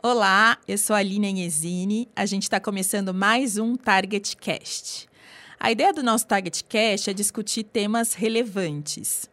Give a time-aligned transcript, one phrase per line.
[0.00, 2.08] Olá, eu sou a Aline Agnezini.
[2.14, 5.08] A gente está começando mais um Target Cast.
[5.58, 9.28] A ideia do nosso Target Cast é discutir temas relevantes.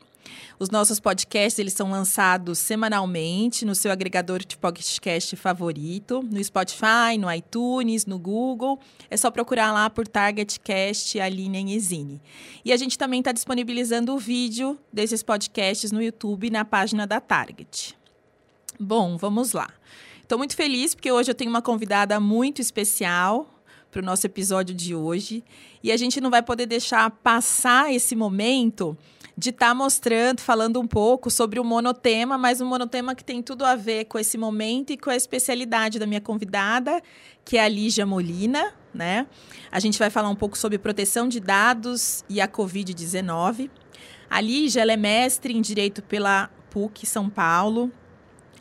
[0.57, 7.15] Os nossos podcasts eles são lançados semanalmente no seu agregador de podcast favorito, no Spotify,
[7.19, 8.79] no iTunes, no Google.
[9.07, 12.19] É só procurar lá por Target Cast Aline Agnezini.
[12.65, 17.21] E a gente também está disponibilizando o vídeo desses podcasts no YouTube na página da
[17.21, 17.95] Target.
[18.79, 19.69] Bom, vamos lá.
[20.25, 23.47] Estou muito feliz porque hoje eu tenho uma convidada muito especial
[23.91, 25.43] para o nosso episódio de hoje.
[25.83, 28.97] E a gente não vai poder deixar passar esse momento
[29.37, 33.39] de estar tá mostrando, falando um pouco sobre o monotema, mas um monotema que tem
[33.39, 37.03] tudo a ver com esse momento e com a especialidade da minha convidada,
[37.45, 39.27] que é a Lígia Molina, né?
[39.71, 43.69] A gente vai falar um pouco sobre proteção de dados e a Covid-19.
[44.27, 47.91] A Lígia é mestre em Direito pela PUC São Paulo,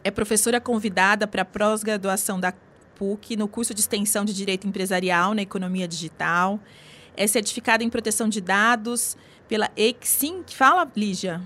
[0.05, 2.53] é professora convidada para a pós-graduação da
[2.95, 6.61] PUC no curso de extensão de Direito Empresarial na Economia Digital.
[7.17, 9.17] É certificada em proteção de dados
[9.49, 11.41] pela EXIM, que fala, Lígia?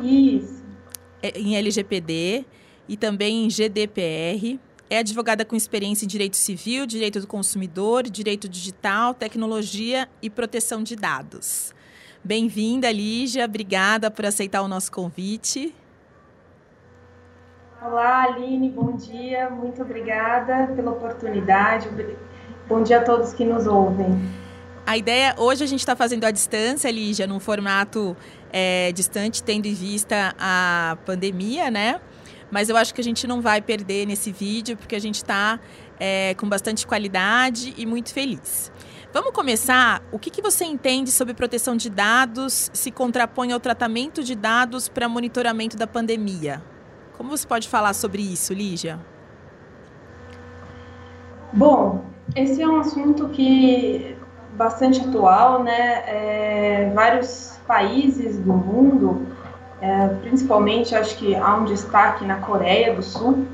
[0.00, 0.64] Isso.
[1.22, 2.44] É, em LGPD
[2.88, 4.58] e também em GDPR.
[4.90, 10.82] É advogada com experiência em direito civil, direito do consumidor, direito digital, tecnologia e proteção
[10.82, 11.74] de dados.
[12.24, 13.44] Bem-vinda, Lígia.
[13.44, 15.74] Obrigada por aceitar o nosso convite.
[17.80, 21.88] Olá, Aline, bom dia, muito obrigada pela oportunidade.
[22.68, 24.18] Bom dia a todos que nos ouvem.
[24.84, 28.16] A ideia, hoje a gente está fazendo à distância, Lígia, num formato
[28.52, 32.00] é, distante, tendo em vista a pandemia, né?
[32.50, 35.60] Mas eu acho que a gente não vai perder nesse vídeo, porque a gente está
[36.00, 38.72] é, com bastante qualidade e muito feliz.
[39.12, 40.02] Vamos começar.
[40.10, 44.88] O que, que você entende sobre proteção de dados se contrapõe ao tratamento de dados
[44.88, 46.60] para monitoramento da pandemia?
[47.18, 49.00] Como você pode falar sobre isso, Lígia?
[51.52, 52.04] Bom,
[52.36, 54.16] esse é um assunto que
[54.52, 56.04] bastante atual, né?
[56.06, 59.26] É, vários países do mundo,
[59.80, 63.48] é, principalmente acho que há um destaque na Coreia do Sul,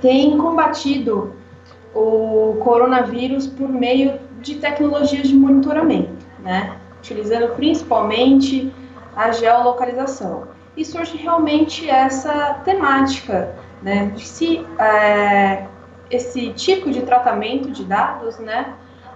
[0.00, 1.32] têm combatido
[1.92, 6.76] o coronavírus por meio de tecnologias de monitoramento, né?
[7.00, 8.72] Utilizando principalmente
[9.16, 13.52] a geolocalização e surge realmente essa temática,
[13.82, 15.66] né, de se é,
[16.08, 18.74] esse tipo de tratamento de dados, né,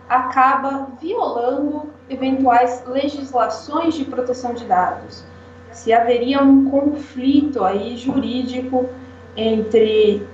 [0.08, 5.24] acaba violando eventuais legislações de proteção de dados.
[5.70, 8.88] Se haveria um conflito aí jurídico
[9.36, 10.26] entre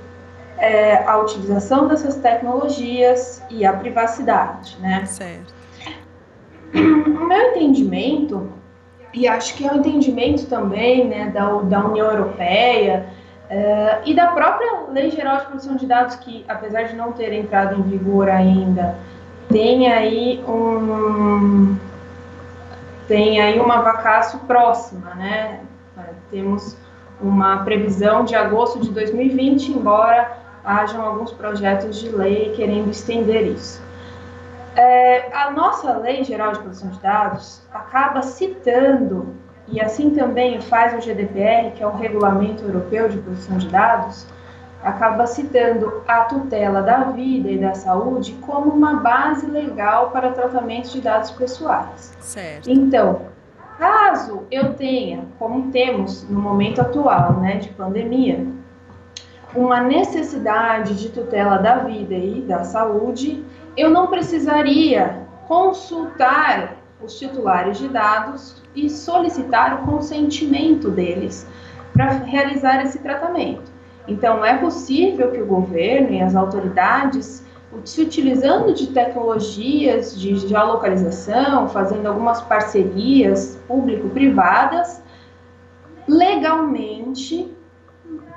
[0.57, 5.05] é, a utilização dessas tecnologias e a privacidade, né?
[5.05, 5.55] Certo.
[6.75, 8.51] O meu entendimento
[9.19, 13.07] e acho que é um entendimento também né, da, da União Europeia
[13.51, 17.33] uh, e da própria Lei Geral de Proteção de Dados, que apesar de não ter
[17.33, 18.97] entrado em vigor ainda,
[19.49, 21.77] tem aí um
[23.09, 25.61] tem aí uma vacácio próxima, né?
[26.31, 26.77] Temos
[27.21, 33.83] uma previsão de agosto de 2020, embora hajam alguns projetos de lei querendo estender isso.
[34.79, 39.35] É, a nossa Lei Geral de Proteção de Dados acaba citando,
[39.67, 44.25] e assim também faz o GDPR, que é o Regulamento Europeu de Proteção de Dados,
[44.81, 50.91] acaba citando a tutela da vida e da saúde como uma base legal para tratamento
[50.91, 52.17] de dados pessoais.
[52.21, 52.71] Certo.
[52.71, 53.23] Então,
[53.77, 58.47] caso eu tenha, como temos no momento atual, né, de pandemia,
[59.57, 63.45] uma necessidade de tutela da vida e da saúde,
[63.77, 71.47] eu não precisaria consultar os titulares de dados e solicitar o consentimento deles
[71.93, 73.71] para realizar esse tratamento.
[74.07, 77.45] Então, é possível que o governo e as autoridades,
[77.85, 85.03] se utilizando de tecnologias de geolocalização, fazendo algumas parcerias público-privadas,
[86.07, 87.53] legalmente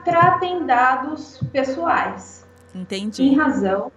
[0.03, 2.45] tratem dados pessoais.
[2.75, 3.23] Entendi.
[3.23, 3.91] Em razão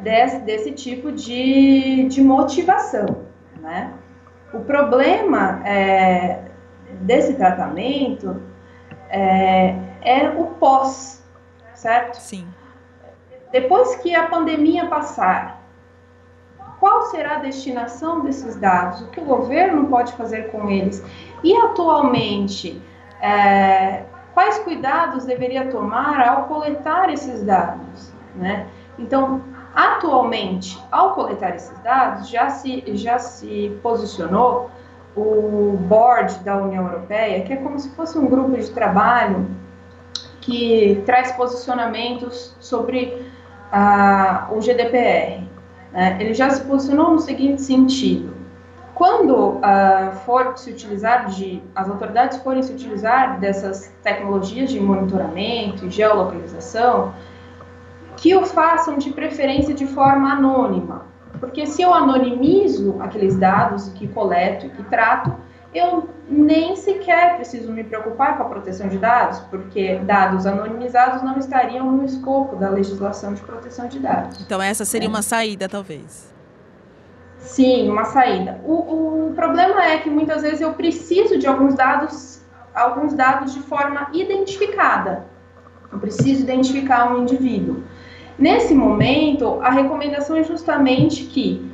[0.00, 3.26] desse, desse tipo de, de motivação,
[3.60, 3.92] né?
[4.52, 6.42] O problema é,
[7.00, 8.40] desse tratamento
[9.08, 11.24] é, é o pós,
[11.74, 12.16] certo?
[12.16, 12.46] Sim.
[13.52, 15.62] Depois que a pandemia passar,
[16.78, 19.02] qual será a destinação desses dados?
[19.02, 21.02] O que o governo pode fazer com eles?
[21.42, 22.82] E atualmente,
[23.20, 24.04] é,
[24.34, 28.12] quais cuidados deveria tomar ao coletar esses dados?
[28.34, 28.66] Né?
[28.98, 29.42] Então,
[29.76, 34.70] Atualmente, ao coletar esses dados, já se, já se posicionou
[35.14, 39.46] o board da União Europeia, que é como se fosse um grupo de trabalho
[40.40, 43.22] que traz posicionamentos sobre
[43.70, 45.44] ah, o GDPR.
[45.92, 46.16] Né?
[46.20, 48.34] Ele já se posicionou no seguinte sentido:
[48.94, 55.84] quando ah, for se utilizar de, as autoridades forem se utilizar dessas tecnologias de monitoramento
[55.84, 57.12] e geolocalização,
[58.16, 61.06] que o façam de preferência de forma anônima,
[61.38, 65.34] porque se eu anonimizo aqueles dados que coleto e que trato,
[65.74, 71.38] eu nem sequer preciso me preocupar com a proteção de dados, porque dados anonimizados não
[71.38, 74.40] estariam no escopo da legislação de proteção de dados.
[74.40, 75.10] Então, essa seria é.
[75.10, 76.34] uma saída, talvez.
[77.38, 78.60] Sim, uma saída.
[78.64, 82.40] O, o problema é que muitas vezes eu preciso de alguns dados,
[82.74, 85.26] alguns dados de forma identificada.
[85.92, 87.84] Eu preciso identificar um indivíduo.
[88.38, 91.70] Nesse momento, a recomendação é justamente que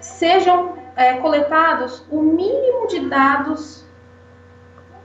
[0.00, 3.84] sejam é, coletados o mínimo de dados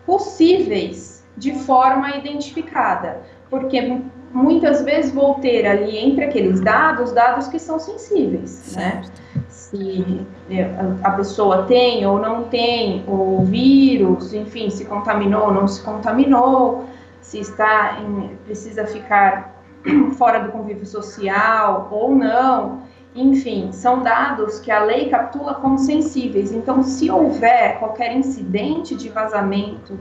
[0.05, 4.01] possíveis de forma identificada, porque
[4.33, 9.01] muitas vezes vou ter ali entre aqueles dados dados que são sensíveis, né?
[9.47, 10.69] Se é,
[11.03, 16.85] a pessoa tem ou não tem o vírus, enfim, se contaminou ou não se contaminou,
[17.21, 19.50] se está em, precisa ficar
[20.17, 22.81] fora do convívio social ou não.
[23.13, 26.51] Enfim, são dados que a lei captura como sensíveis.
[26.51, 29.99] Então, se houver qualquer incidente de vazamento,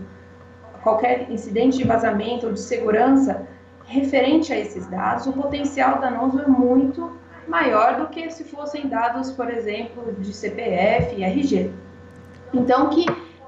[0.82, 3.46] qualquer incidente de vazamento ou de segurança
[3.86, 7.10] referente a esses dados, o potencial danoso é muito
[7.48, 11.72] maior do que se fossem dados, por exemplo, de CPF e RG.
[12.54, 13.06] Então, que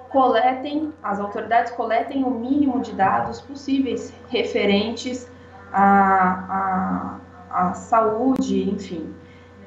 [0.08, 5.30] coletem, as autoridades coletem o mínimo de dados possíveis referentes
[5.72, 7.18] a,
[7.50, 9.14] a, a saúde, enfim,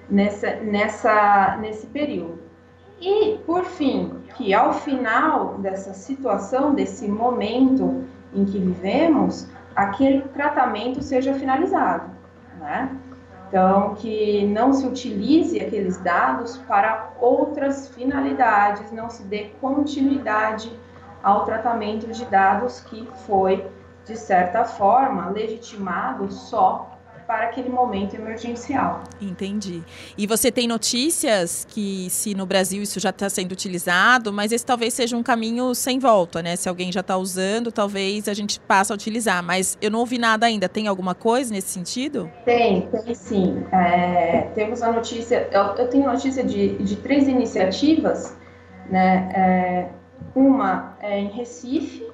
[0.09, 2.39] nessa, nessa, nesse período.
[2.99, 8.03] E, por fim, que ao final dessa situação, desse momento
[8.33, 12.09] em que vivemos, aquele tratamento seja finalizado,
[12.59, 12.89] né?
[13.47, 20.71] Então, que não se utilize aqueles dados para outras finalidades, não se dê continuidade
[21.21, 23.65] ao tratamento de dados que foi
[24.05, 29.03] de certa forma, legitimado só para aquele momento emergencial.
[29.19, 29.83] Entendi.
[30.17, 34.65] E você tem notícias que, se no Brasil isso já está sendo utilizado, mas esse
[34.65, 36.55] talvez seja um caminho sem volta, né?
[36.55, 39.43] Se alguém já está usando, talvez a gente passe a utilizar.
[39.43, 40.69] Mas eu não ouvi nada ainda.
[40.69, 42.31] Tem alguma coisa nesse sentido?
[42.45, 43.65] Tem, tem sim.
[43.71, 45.49] É, temos a notícia.
[45.51, 48.37] Eu, eu, tenho notícia de, de três iniciativas,
[48.89, 49.29] né?
[49.33, 49.89] É,
[50.35, 52.05] uma é em Recife,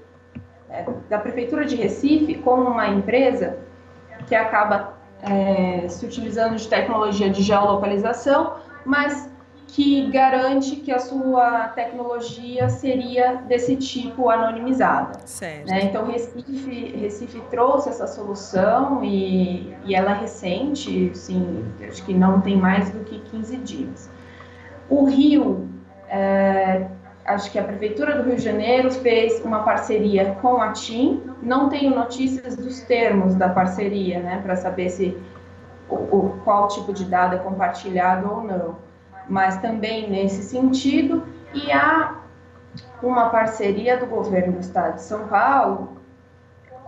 [0.71, 3.59] é, da Prefeitura de Recife com uma empresa
[4.27, 9.29] que acaba é, se utilizando de tecnologia de geolocalização, mas
[9.67, 15.19] que garante que a sua tecnologia seria desse tipo anonimizada.
[15.65, 15.83] Né?
[15.83, 22.41] Então, Recife, Recife trouxe essa solução e, e ela é recente, sim, acho que não
[22.41, 24.09] tem mais do que 15 dias.
[24.89, 25.69] O Rio
[26.09, 26.87] é,
[27.33, 31.21] acho que a Prefeitura do Rio de Janeiro fez uma parceria com a TIM.
[31.41, 35.17] Não tenho notícias dos termos da parceria, né, para saber se
[35.89, 38.75] o, o, qual tipo de dado é compartilhado ou não.
[39.27, 41.23] Mas também nesse sentido,
[41.53, 42.21] e há
[43.01, 45.97] uma parceria do governo do estado de São Paulo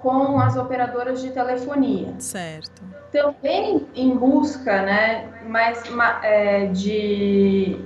[0.02, 2.14] com as operadoras de telefonia.
[2.20, 2.82] Certo.
[3.12, 5.82] Também em busca, né, mais
[6.24, 7.80] é, de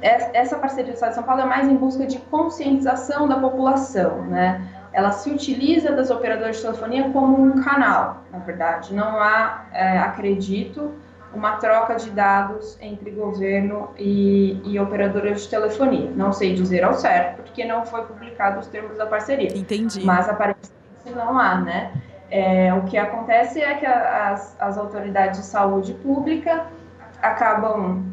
[0.00, 4.22] essa parceria do Estado de São Paulo é mais em busca de conscientização da população,
[4.26, 4.66] né?
[4.92, 8.92] Ela se utiliza das operadoras de telefonia como um canal, na verdade.
[8.92, 10.92] Não há, é, acredito,
[11.32, 16.10] uma troca de dados entre governo e, e operadoras de telefonia.
[16.16, 19.56] Não sei dizer ao certo, porque não foi publicado os termos da parceria.
[19.56, 20.04] Entendi.
[20.04, 20.72] Mas aparentemente
[21.14, 21.92] não há, né?
[22.28, 26.66] É, o que acontece é que as, as autoridades de saúde pública
[27.22, 28.04] acabam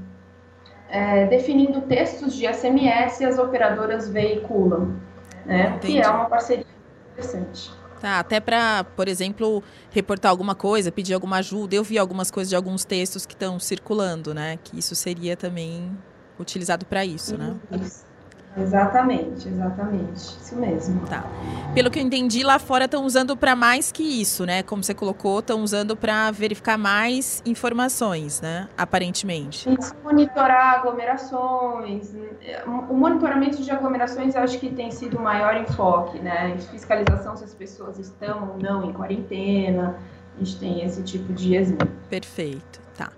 [0.89, 4.95] é, definindo textos de SMS e as operadoras veiculam,
[5.45, 5.77] né?
[5.79, 6.65] Que é uma parceria
[7.13, 7.71] interessante.
[7.99, 11.75] Tá, até para, por exemplo, reportar alguma coisa, pedir alguma ajuda.
[11.75, 14.59] Eu vi algumas coisas de alguns textos que estão circulando, né?
[14.63, 15.91] Que isso seria também
[16.39, 17.55] utilizado para isso, né?
[17.71, 18.06] Isso.
[18.59, 20.17] Exatamente, exatamente.
[20.17, 21.05] Isso mesmo.
[21.07, 21.23] Tá.
[21.73, 24.63] Pelo que eu entendi, lá fora estão usando para mais que isso, né?
[24.63, 28.67] Como você colocou, estão usando para verificar mais informações, né?
[28.77, 29.69] Aparentemente.
[29.69, 32.13] Isso, monitorar aglomerações.
[32.89, 36.57] O monitoramento de aglomerações eu acho que tem sido o maior enfoque, né?
[36.71, 39.97] Fiscalização se as pessoas estão ou não em quarentena.
[40.35, 41.87] A gente tem esse tipo de exemplo.
[42.09, 43.11] Perfeito, tá.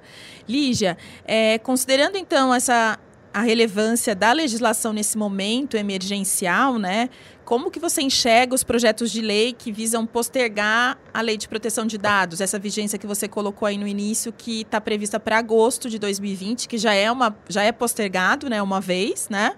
[0.48, 2.98] Lígia, é, considerando então essa
[3.34, 7.10] a relevância da legislação nesse momento emergencial, né?
[7.46, 11.86] Como que você enxerga os projetos de lei que visam postergar a lei de proteção
[11.86, 15.90] de dados, essa vigência que você colocou aí no início, que está prevista para agosto
[15.90, 19.54] de 2020, que já é uma já é postergado, né, uma vez, né?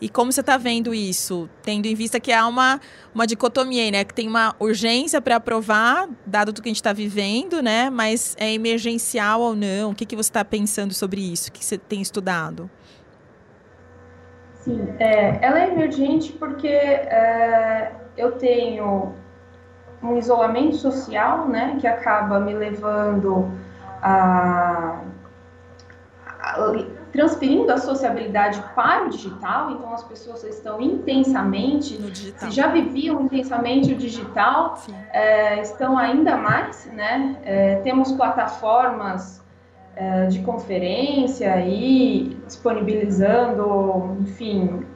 [0.00, 2.80] E como você está vendo isso, tendo em vista que há uma,
[3.14, 4.02] uma dicotomia né?
[4.02, 7.90] Que tem uma urgência para aprovar, dado tudo que a gente está vivendo, né?
[7.90, 9.90] Mas é emergencial ou não?
[9.90, 11.50] O que, que você está pensando sobre isso?
[11.50, 12.70] O que você tem estudado?
[14.60, 19.14] Sim, é, ela é emergente porque é, eu tenho
[20.02, 21.76] um isolamento social, né?
[21.80, 23.50] Que acaba me levando
[24.02, 25.00] a,
[26.40, 26.60] a
[27.12, 33.92] transferindo a sociabilidade para o digital, então as pessoas estão intensamente, se já viviam intensamente
[33.92, 34.78] o digital,
[35.12, 37.36] é, estão ainda mais, né?
[37.42, 39.39] É, temos plataformas
[40.00, 44.86] é, de conferência e disponibilizando, enfim,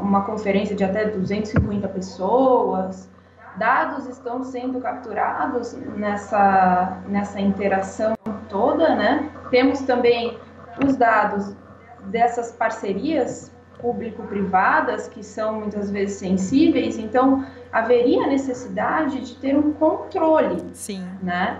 [0.00, 3.10] uma conferência de até 250 pessoas.
[3.56, 8.14] Dados estão sendo capturados nessa, nessa interação
[8.48, 9.28] toda, né?
[9.50, 10.38] Temos também
[10.86, 11.56] os dados
[12.04, 13.50] dessas parcerias
[13.80, 21.04] público-privadas, que são muitas vezes sensíveis, então haveria necessidade de ter um controle Sim.
[21.20, 21.58] Né,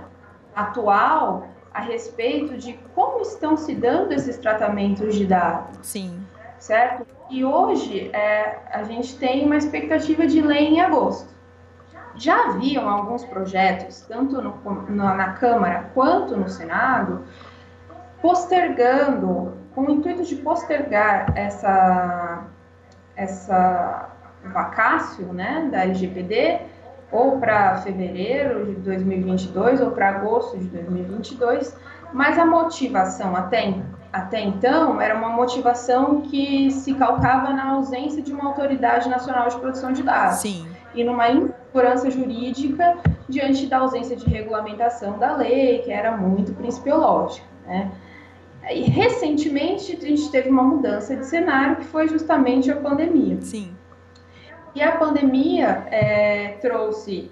[0.54, 5.78] atual a respeito de como estão se dando esses tratamentos de dados.
[5.82, 6.20] Sim.
[6.58, 7.06] Certo?
[7.30, 11.32] E hoje é, a gente tem uma expectativa de lei em agosto.
[12.14, 14.54] Já haviam alguns projetos, tanto no,
[14.90, 17.24] na Câmara quanto no Senado,
[18.20, 22.44] postergando, com o intuito de postergar essa,
[23.16, 24.10] essa
[24.44, 26.60] vacácio né, da LGPD,
[27.12, 31.76] ou para fevereiro de 2022 ou para agosto de 2022,
[32.12, 33.74] mas a motivação até,
[34.12, 39.56] até então era uma motivação que se calcava na ausência de uma autoridade nacional de
[39.56, 40.66] proteção de dados Sim.
[40.94, 42.96] e numa insegurança jurídica
[43.28, 47.46] diante da ausência de regulamentação da lei, que era muito principiológica.
[47.66, 47.90] Né?
[48.70, 53.38] E recentemente a gente teve uma mudança de cenário que foi justamente a pandemia.
[53.40, 53.74] Sim.
[54.74, 57.30] E a pandemia é, trouxe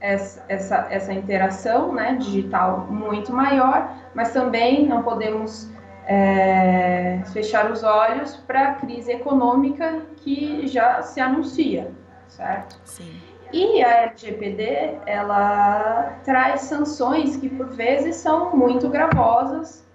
[0.00, 5.70] essa, essa, essa, interação né, digital muito maior, mas também não podemos
[6.06, 11.90] é, fechar os olhos para a crise econômica que já se anuncia,
[12.28, 12.78] certo?
[12.84, 13.20] Sim.
[13.52, 19.85] E a LGPD, ela traz sanções que por vezes são muito gravosas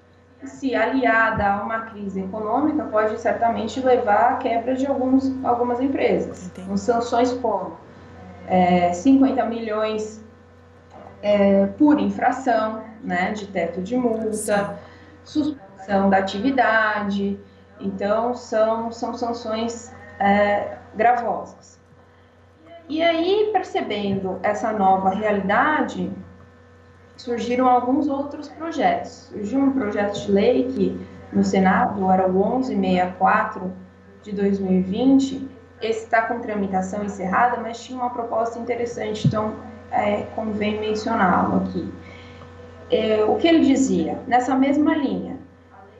[0.44, 6.52] se aliada a uma crise econômica, pode certamente levar à quebra de alguns, algumas empresas.
[6.68, 7.78] Com sanções como
[8.48, 10.24] é, 50 milhões
[11.22, 14.78] é, por infração né, de teto de multa,
[15.24, 17.40] suspensão da atividade.
[17.80, 21.80] Então, são, são sanções é, gravosas.
[22.90, 26.12] E aí, percebendo essa nova realidade,
[27.22, 29.30] surgiram alguns outros projetos.
[29.32, 31.00] Surgiu um projeto de lei que
[31.32, 33.72] no Senado era o 1164
[34.24, 35.48] de 2020.
[35.82, 39.54] Esse está com tramitação encerrada, mas tinha uma proposta interessante, então
[39.92, 41.92] é, convém mencioná-lo aqui.
[42.90, 44.20] É, o que ele dizia?
[44.28, 45.38] Nessa mesma linha,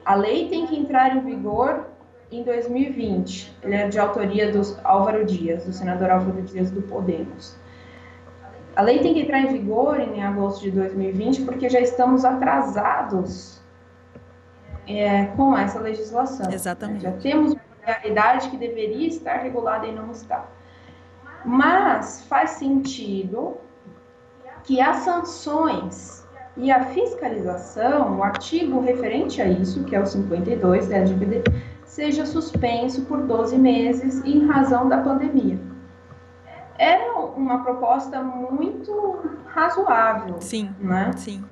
[0.04, 1.86] a lei tem que entrar em vigor
[2.30, 3.58] em 2020.
[3.62, 7.56] Ele é de autoria do Álvaro Dias, do senador Álvaro Dias do Podemos.
[8.74, 13.60] A lei tem que entrar em vigor em agosto de 2020, porque já estamos atrasados
[14.88, 16.50] é, com essa legislação.
[16.50, 17.02] Exatamente.
[17.02, 20.46] Já temos uma realidade que deveria estar regulada e não está.
[21.44, 23.58] Mas faz sentido
[24.64, 26.26] que as sanções
[26.56, 31.42] e a fiscalização, o artigo referente a isso, que é o 52 da LGPD,
[31.84, 35.58] seja suspenso por 12 meses em razão da pandemia
[36.82, 40.40] era uma proposta muito razoável.
[40.40, 40.74] Sim.
[40.80, 41.12] Né?
[41.16, 41.44] Sim.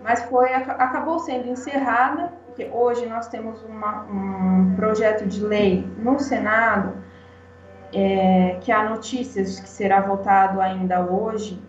[0.00, 6.18] Mas foi, acabou sendo encerrada, porque hoje nós temos uma, um projeto de lei no
[6.18, 6.94] Senado,
[7.92, 11.60] é, que há notícias que será votado ainda hoje,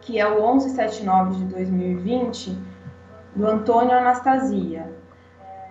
[0.00, 2.58] que é o 1179 de 2020,
[3.34, 4.92] do Antônio Anastasia.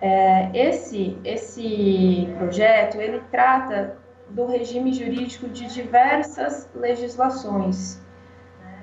[0.00, 3.96] É, esse, esse projeto, ele trata
[4.30, 8.00] do regime jurídico de diversas legislações,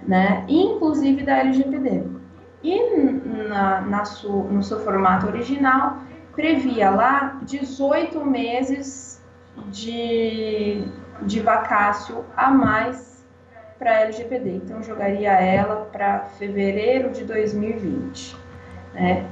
[0.06, 2.04] né, inclusive da LGPD.
[2.64, 2.90] E
[3.50, 5.98] na, na su, no seu formato original,
[6.34, 9.22] previa lá 18 meses
[9.68, 10.84] de,
[11.24, 13.26] de vacácio a mais
[13.78, 14.62] para a LGPD.
[14.64, 18.38] Então, jogaria ela para fevereiro de 2020.
[18.94, 19.28] Né?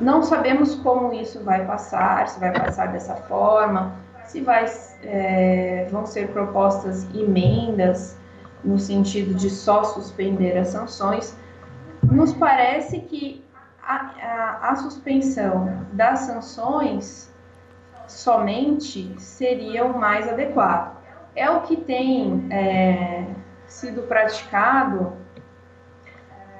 [0.00, 3.94] não sabemos como isso vai passar, se vai passar dessa forma,
[4.28, 4.66] se vai,
[5.02, 8.16] é, vão ser propostas emendas
[8.62, 11.36] no sentido de só suspender as sanções.
[12.02, 13.44] Nos parece que
[13.82, 17.32] a, a, a suspensão das sanções
[18.06, 20.96] somente seria o mais adequado.
[21.34, 23.24] É o que tem é,
[23.66, 25.14] sido praticado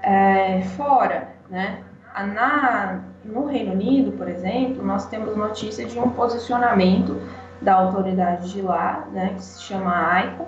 [0.02, 1.84] é, fora, né?
[2.16, 7.20] Na, no Reino Unido, por exemplo, nós temos notícia de um posicionamento
[7.60, 10.46] da autoridade de lá, né, que se chama AICO,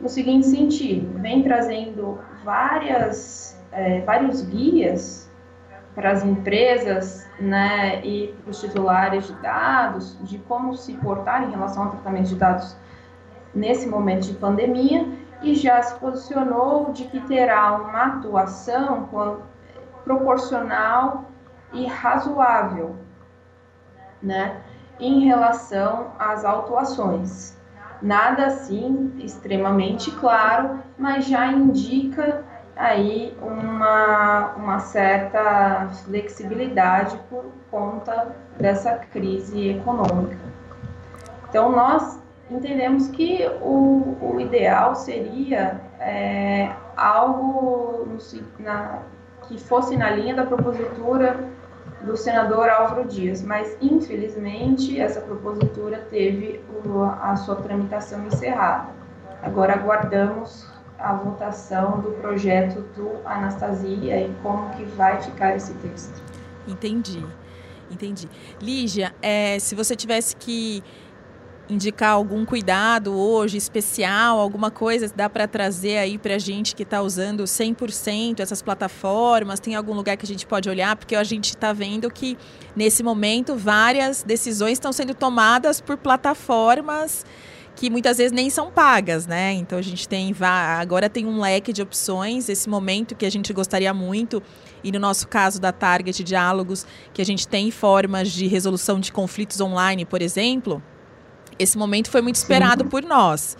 [0.00, 5.30] no seguinte sentido: vem trazendo várias, é, vários guias
[5.94, 11.50] para as empresas né, e para os titulares de dados de como se portar em
[11.50, 12.76] relação ao tratamento de dados
[13.54, 15.06] nesse momento de pandemia
[15.40, 19.08] e já se posicionou de que terá uma atuação
[20.04, 21.24] proporcional
[21.72, 22.96] e razoável,
[24.22, 24.60] né,
[24.98, 27.56] em relação às autuações.
[28.00, 32.44] Nada assim extremamente claro, mas já indica
[32.76, 40.38] aí uma, uma certa flexibilidade por conta dessa crise econômica.
[41.48, 42.18] Então, nós
[42.50, 48.18] entendemos que o, o ideal seria é, algo no,
[48.58, 48.98] na,
[49.42, 51.38] que fosse na linha da propositura
[52.02, 56.60] do senador Álvaro Dias, mas infelizmente essa propositura teve
[57.20, 58.88] a sua tramitação encerrada.
[59.42, 60.66] Agora aguardamos
[60.98, 66.22] a votação do projeto do Anastasia e como que vai ficar esse texto.
[66.66, 67.24] Entendi,
[67.90, 68.28] entendi.
[68.60, 70.82] Lígia, é, se você tivesse que
[71.68, 76.82] indicar algum cuidado hoje especial, alguma coisa dá para trazer aí para a gente que
[76.82, 79.60] está usando 100% essas plataformas?
[79.60, 80.94] Tem algum lugar que a gente pode olhar?
[80.96, 82.36] Porque a gente está vendo que
[82.76, 87.24] nesse momento várias decisões estão sendo tomadas por plataformas
[87.76, 89.52] que muitas vezes nem são pagas, né?
[89.52, 90.34] Então a gente tem
[90.78, 94.40] agora tem um leque de opções, esse momento que a gente gostaria muito
[94.82, 99.10] e no nosso caso da Target Diálogos, que a gente tem formas de resolução de
[99.10, 100.82] conflitos online, por exemplo,
[101.58, 102.90] esse momento foi muito esperado Sim.
[102.90, 103.56] por nós.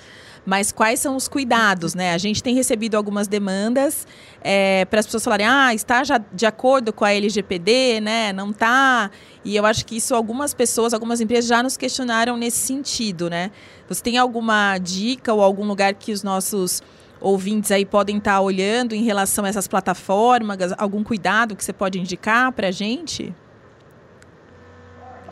[0.46, 2.12] Mas quais são os cuidados, né?
[2.12, 4.06] A gente tem recebido algumas demandas
[4.42, 8.32] é, para as pessoas falarem, ah, está já de acordo com a LGPD, né?
[8.32, 9.10] Não está.
[9.42, 13.50] E eu acho que isso algumas pessoas, algumas empresas já nos questionaram nesse sentido, né?
[13.88, 16.82] Você tem alguma dica ou algum lugar que os nossos
[17.20, 20.58] ouvintes aí podem estar tá olhando em relação a essas plataformas?
[20.76, 23.34] Algum cuidado que você pode indicar para a gente?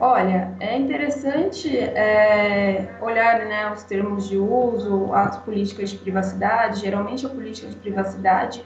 [0.04, 6.80] Olha, é interessante é, olhar né, os termos de uso, as políticas de privacidade.
[6.80, 8.64] Geralmente, a política de privacidade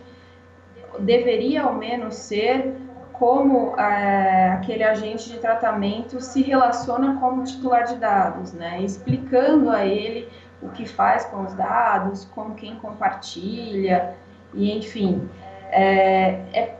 [0.98, 2.74] deveria, ao menos, ser
[3.12, 8.80] como é, aquele agente de tratamento se relaciona com o titular de dados, né?
[8.80, 10.30] explicando a ele
[10.62, 14.14] o que faz com os dados, com quem compartilha,
[14.54, 15.28] e enfim.
[15.70, 16.76] É, é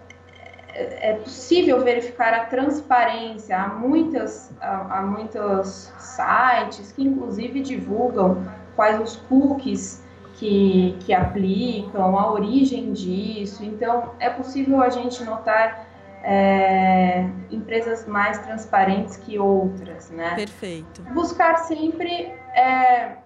[0.77, 3.57] é possível verificar a transparência.
[3.57, 12.19] Há, muitas, há, há muitos sites que, inclusive, divulgam quais os cookies que, que aplicam,
[12.19, 13.65] a origem disso.
[13.65, 15.87] Então, é possível a gente notar
[16.23, 20.35] é, empresas mais transparentes que outras, né?
[20.35, 21.03] Perfeito.
[21.15, 23.17] Buscar sempre é,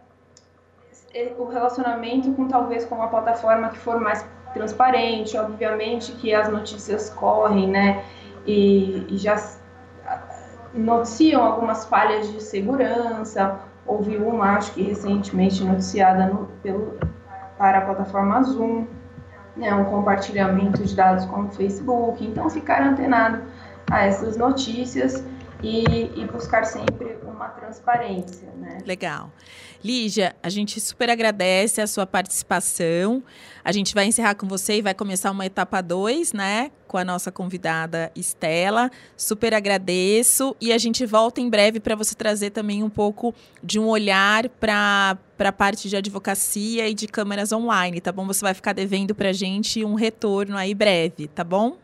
[1.38, 7.10] o relacionamento com talvez com uma plataforma que for mais transparente, obviamente que as notícias
[7.10, 8.04] correm, né?
[8.46, 9.36] E, e já
[10.74, 13.58] noticiam algumas falhas de segurança.
[13.86, 16.98] Houve uma, acho que recentemente noticiada no, pelo,
[17.58, 18.86] para a plataforma Zoom,
[19.56, 22.24] né, um compartilhamento de dados com o Facebook.
[22.24, 23.42] Então, ficar antenado
[23.90, 25.24] a essas notícias
[25.62, 25.84] e,
[26.16, 28.48] e buscar sempre uma transparência.
[28.56, 28.78] Né?
[28.86, 29.30] Legal.
[29.82, 33.22] Lígia, a gente super agradece a sua participação.
[33.64, 36.70] A gente vai encerrar com você e vai começar uma etapa 2, né?
[36.86, 38.90] Com a nossa convidada Estela.
[39.16, 40.54] Super agradeço.
[40.60, 44.48] E a gente volta em breve para você trazer também um pouco de um olhar
[44.48, 48.26] para a parte de advocacia e de câmeras online, tá bom?
[48.26, 51.78] Você vai ficar devendo para a gente um retorno aí breve, tá bom?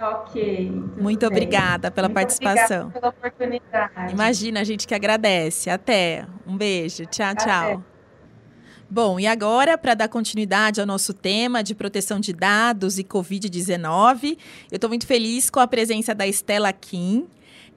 [0.00, 0.70] Ok.
[0.96, 1.28] Muito bem.
[1.28, 2.86] obrigada pela Muito participação.
[2.86, 4.12] Obrigada pela oportunidade.
[4.12, 5.68] Imagina, a gente que agradece.
[5.68, 6.24] Até.
[6.46, 7.04] Um beijo.
[7.06, 7.84] Tchau, tchau.
[8.88, 14.38] Bom, e agora, para dar continuidade ao nosso tema de proteção de dados e Covid-19,
[14.70, 17.26] eu estou muito feliz com a presença da Estela Kim,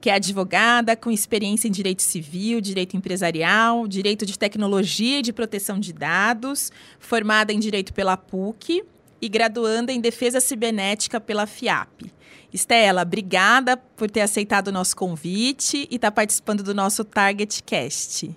[0.00, 5.34] que é advogada com experiência em direito civil, direito empresarial, direito de tecnologia e de
[5.34, 8.82] proteção de dados, formada em direito pela PUC
[9.22, 12.12] e graduanda em Defesa Cibernética pela FIAP.
[12.52, 17.62] Estela, obrigada por ter aceitado o nosso convite e estar tá participando do nosso Target
[17.62, 18.36] Cast.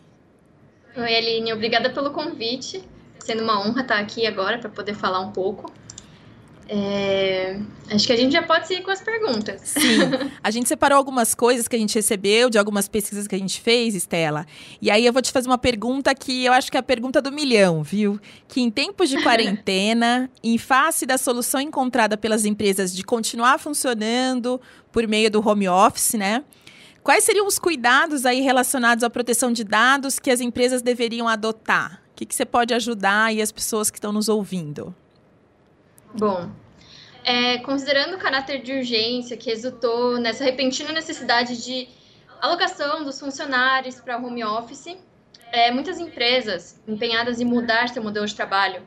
[0.95, 2.81] Oi, Aline, obrigada pelo convite.
[3.19, 5.73] Sendo uma honra estar aqui agora para poder falar um pouco.
[6.69, 7.34] É...
[7.89, 9.61] Acho que a gente já pode seguir com as perguntas.
[9.61, 9.99] Sim.
[10.43, 13.59] A gente separou algumas coisas que a gente recebeu, de algumas pesquisas que a gente
[13.59, 14.45] fez, Estela.
[14.81, 17.21] E aí eu vou te fazer uma pergunta que eu acho que é a pergunta
[17.21, 18.19] do milhão, viu?
[18.47, 24.61] Que em tempos de quarentena, em face da solução encontrada pelas empresas de continuar funcionando
[24.91, 26.43] por meio do home office, né?
[27.03, 32.01] Quais seriam os cuidados aí relacionados à proteção de dados que as empresas deveriam adotar?
[32.11, 34.95] O que, que você pode ajudar aí as pessoas que estão nos ouvindo?
[36.17, 36.49] Bom,
[37.25, 41.89] é, considerando o caráter de urgência que resultou nessa repentina necessidade de
[42.39, 44.95] alocação dos funcionários para home office,
[45.51, 48.83] é, muitas empresas empenhadas em mudar seu modelo de trabalho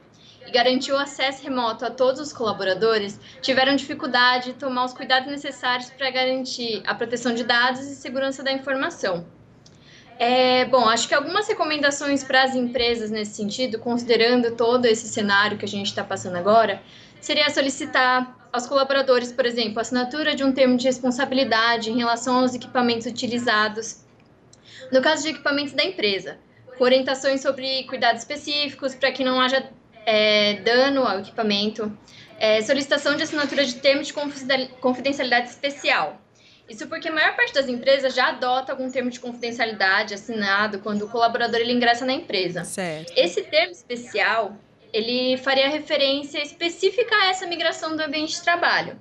[0.46, 5.28] e garantir o acesso remoto a todos os colaboradores tiveram dificuldade de tomar os cuidados
[5.28, 9.26] necessários para garantir a proteção de dados e segurança da informação.
[10.16, 15.56] É, bom, acho que algumas recomendações para as empresas nesse sentido, considerando todo esse cenário
[15.56, 16.82] que a gente está passando agora,
[17.20, 22.38] seria solicitar aos colaboradores, por exemplo, a assinatura de um termo de responsabilidade em relação
[22.38, 24.04] aos equipamentos utilizados,
[24.90, 26.38] no caso de equipamentos da empresa,
[26.76, 29.68] com orientações sobre cuidados específicos para que não haja
[30.06, 31.92] é, dano ao equipamento,
[32.38, 34.12] é, solicitação de assinatura de termo de
[34.80, 36.20] confidencialidade especial.
[36.68, 41.02] Isso porque a maior parte das empresas já adota algum termo de confidencialidade assinado quando
[41.06, 42.62] o colaborador ele ingressa na empresa.
[42.64, 43.12] Certo.
[43.16, 44.54] Esse termo especial
[44.92, 48.98] ele faria referência específica a essa migração do ambiente de trabalho.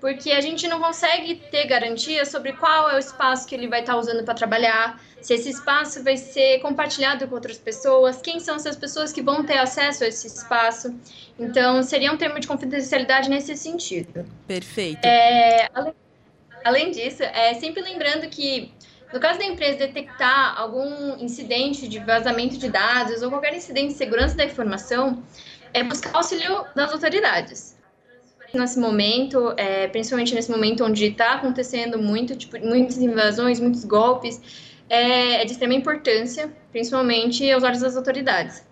[0.00, 3.80] Porque a gente não consegue ter garantia sobre qual é o espaço que ele vai
[3.80, 8.56] estar usando para trabalhar, se esse espaço vai ser compartilhado com outras pessoas, quem são
[8.56, 10.94] essas pessoas que vão ter acesso a esse espaço.
[11.38, 14.24] Então, seria um termo de confidencialidade nesse sentido.
[14.46, 15.04] Perfeito.
[15.04, 15.94] É, além,
[16.64, 18.72] além disso, é sempre lembrando que
[19.12, 23.94] no caso da empresa detectar algum incidente de vazamento de dados ou qualquer incidente de
[23.94, 25.22] segurança da informação,
[25.74, 27.76] é buscar auxílio das autoridades.
[28.52, 34.40] Nesse momento, é, principalmente nesse momento onde está acontecendo muito, tipo, muitas invasões, muitos golpes,
[34.88, 38.66] é, é, de extrema importância, principalmente aos olhos das autoridades.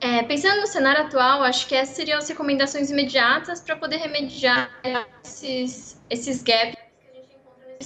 [0.00, 4.70] É, pensando no cenário atual, acho que essas seriam as recomendações imediatas para poder remediar
[5.22, 6.74] esses, esses gaps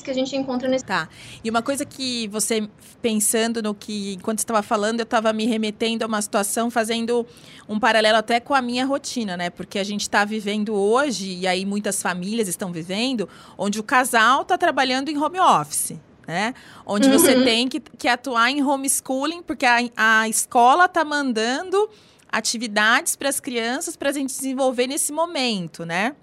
[0.02, 0.84] que a gente encontra nesse.
[0.84, 1.08] Tá.
[1.42, 2.68] E uma coisa que você,
[3.00, 7.26] pensando no que, enquanto estava falando, eu estava me remetendo a uma situação, fazendo
[7.68, 9.50] um paralelo até com a minha rotina, né?
[9.50, 14.42] Porque a gente está vivendo hoje, e aí muitas famílias estão vivendo, onde o casal
[14.42, 15.94] está trabalhando em home office.
[16.26, 16.52] Né?
[16.84, 17.18] Onde uhum.
[17.18, 21.88] você tem que, que atuar em homeschooling, porque a, a escola está mandando
[22.30, 26.14] atividades para as crianças para a gente desenvolver nesse momento, né?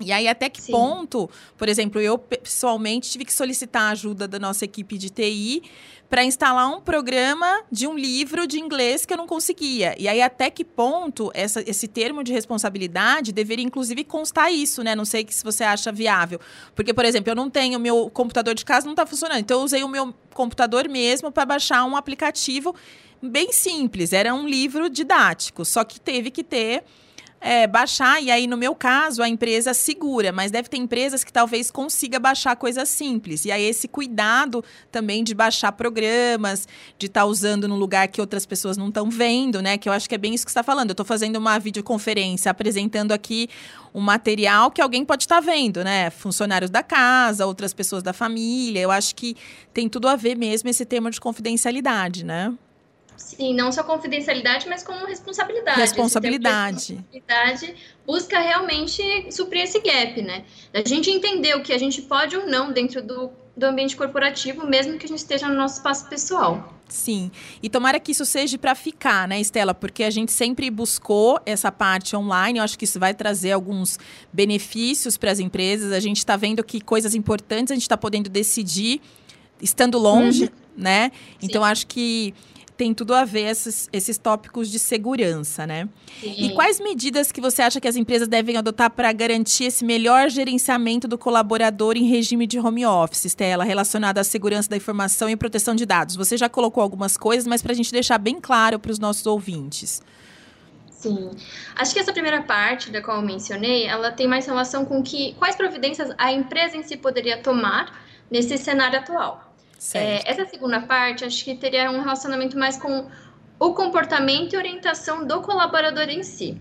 [0.00, 0.72] E aí, até que Sim.
[0.72, 5.62] ponto, por exemplo, eu pessoalmente tive que solicitar a ajuda da nossa equipe de TI
[6.08, 9.94] para instalar um programa de um livro de inglês que eu não conseguia.
[9.98, 14.94] E aí, até que ponto essa, esse termo de responsabilidade deveria, inclusive, constar isso, né?
[14.94, 16.40] Não sei se você acha viável.
[16.74, 19.40] Porque, por exemplo, eu não tenho, meu computador de casa não está funcionando.
[19.40, 22.74] Então, eu usei o meu computador mesmo para baixar um aplicativo
[23.22, 24.12] bem simples.
[24.12, 26.82] Era um livro didático, só que teve que ter
[27.42, 31.32] é, baixar, e aí no meu caso a empresa segura, mas deve ter empresas que
[31.32, 33.44] talvez consiga baixar coisas simples.
[33.44, 38.20] E aí esse cuidado também de baixar programas, de estar tá usando no lugar que
[38.20, 39.76] outras pessoas não estão vendo, né?
[39.76, 40.90] Que eu acho que é bem isso que você está falando.
[40.90, 43.48] Eu estou fazendo uma videoconferência apresentando aqui
[43.92, 46.10] um material que alguém pode estar tá vendo, né?
[46.10, 48.80] Funcionários da casa, outras pessoas da família.
[48.80, 49.36] Eu acho que
[49.74, 52.54] tem tudo a ver mesmo esse tema de confidencialidade, né?
[53.16, 55.80] Sim, não só confidencialidade, mas como responsabilidade.
[55.80, 56.94] Responsabilidade.
[56.94, 57.74] responsabilidade
[58.06, 60.44] busca realmente suprir esse gap, né?
[60.74, 64.66] A gente entender o que a gente pode ou não dentro do, do ambiente corporativo,
[64.66, 66.74] mesmo que a gente esteja no nosso espaço pessoal.
[66.88, 67.30] Sim.
[67.62, 69.72] E tomara que isso seja para ficar, né, Estela?
[69.72, 72.58] Porque a gente sempre buscou essa parte online.
[72.58, 73.98] Eu acho que isso vai trazer alguns
[74.30, 75.90] benefícios para as empresas.
[75.90, 79.00] A gente está vendo que coisas importantes a gente está podendo decidir
[79.60, 80.50] estando longe, uhum.
[80.76, 81.12] né?
[81.40, 82.34] Então, acho que
[82.82, 85.88] tem tudo a ver esses, esses tópicos de segurança, né?
[86.20, 86.34] Sim.
[86.36, 90.28] E quais medidas que você acha que as empresas devem adotar para garantir esse melhor
[90.28, 95.36] gerenciamento do colaborador em regime de home office, Stella, relacionado à segurança da informação e
[95.36, 96.16] proteção de dados?
[96.16, 99.24] Você já colocou algumas coisas, mas para a gente deixar bem claro para os nossos
[99.26, 100.02] ouvintes.
[100.90, 101.30] Sim.
[101.76, 105.34] Acho que essa primeira parte da qual eu mencionei, ela tem mais relação com que
[105.34, 109.51] quais providências a empresa em si poderia tomar nesse cenário atual.
[109.94, 113.10] É, essa segunda parte, acho que teria um relacionamento mais com
[113.58, 116.56] o comportamento e orientação do colaborador em si.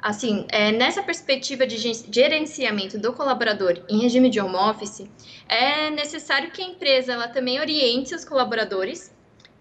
[0.00, 1.78] Assim, é, nessa perspectiva de
[2.10, 5.08] gerenciamento do colaborador em regime de home office,
[5.48, 9.10] é necessário que a empresa ela também oriente os colaboradores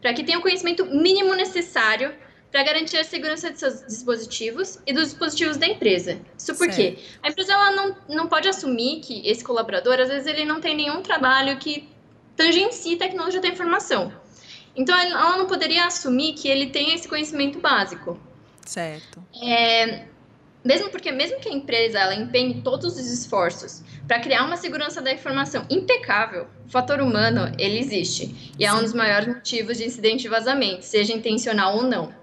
[0.01, 2.13] para que tenham o conhecimento mínimo necessário
[2.51, 6.19] para garantir a segurança de seus dispositivos e dos dispositivos da empresa.
[6.37, 7.19] Isso porque certo.
[7.23, 10.75] a empresa ela não, não pode assumir que esse colaborador, às vezes, ele não tem
[10.75, 11.92] nenhum trabalho que
[12.35, 14.11] tangencie tecnologia da informação.
[14.75, 18.19] Então, ela não poderia assumir que ele tem esse conhecimento básico.
[18.65, 19.23] Certo.
[19.41, 20.05] É,
[20.63, 25.01] mesmo porque, mesmo que a empresa ela empenhe todos os esforços para criar uma segurança
[25.01, 28.53] da informação impecável, o fator humano, ele existe.
[28.57, 32.13] E é um dos maiores motivos de incidente de vazamento, seja intencional ou não.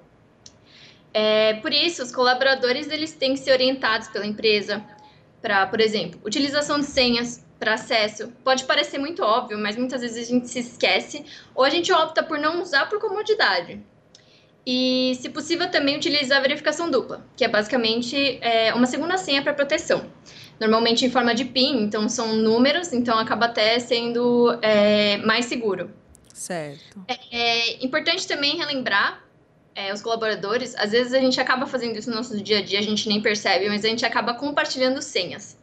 [1.12, 4.82] É, por isso, os colaboradores eles têm que ser orientados pela empresa
[5.42, 8.32] para, por exemplo, utilização de senhas para acesso.
[8.42, 12.22] Pode parecer muito óbvio, mas muitas vezes a gente se esquece ou a gente opta
[12.22, 13.78] por não usar por comodidade.
[14.66, 19.42] E, se possível, também utilizar a verificação dupla, que é basicamente é, uma segunda senha
[19.42, 20.10] para proteção.
[20.58, 25.90] Normalmente em forma de PIN, então são números, então acaba até sendo é, mais seguro.
[26.34, 27.04] Certo.
[27.08, 29.22] É, é importante também relembrar
[29.74, 32.78] é, os colaboradores, às vezes a gente acaba fazendo isso no nosso dia a dia,
[32.78, 35.59] a gente nem percebe, mas a gente acaba compartilhando senhas.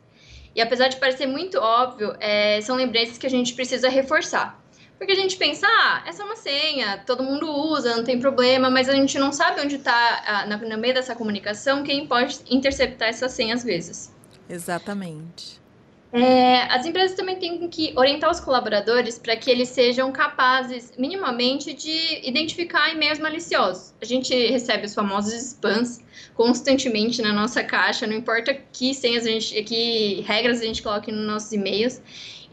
[0.57, 4.59] E apesar de parecer muito óbvio, é, são lembretes que a gente precisa reforçar.
[4.97, 8.67] Porque a gente pensa, ah, essa é uma senha, todo mundo usa, não tem problema,
[8.67, 13.29] mas a gente não sabe onde está, no meio dessa comunicação, quem pode interceptar essa
[13.29, 14.11] senha às vezes.
[14.49, 15.61] Exatamente.
[16.11, 21.73] É, as empresas também têm que orientar os colaboradores para que eles sejam capazes, minimamente,
[21.73, 23.93] de identificar e-mails maliciosos.
[24.01, 26.01] A gente recebe os famosos spams
[26.33, 31.11] constantemente na nossa caixa, não importa que senhas a gente, que regras a gente coloque
[31.11, 32.01] nos nossos e-mails.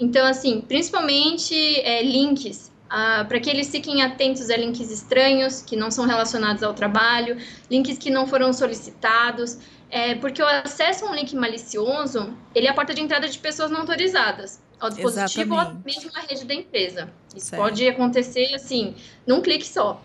[0.00, 5.76] Então, assim, principalmente é, links, ah, para que eles fiquem atentos a links estranhos, que
[5.76, 7.36] não são relacionados ao trabalho,
[7.70, 9.58] links que não foram solicitados,
[9.90, 13.38] é, porque o acesso a um link malicioso, ele é a porta de entrada de
[13.38, 15.76] pessoas não autorizadas ao dispositivo Exatamente.
[15.76, 17.10] ou mesmo à rede da empresa.
[17.34, 17.62] Isso certo.
[17.62, 18.94] pode acontecer, assim,
[19.26, 20.02] num clique só.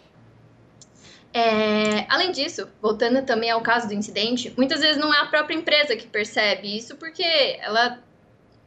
[1.34, 5.56] É, além disso, voltando também ao caso do incidente, muitas vezes não é a própria
[5.56, 7.24] empresa que percebe isso, porque
[7.62, 8.00] ela